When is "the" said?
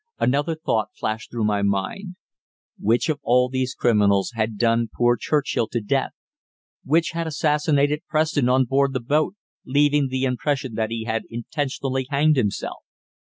8.93-8.99, 10.07-10.23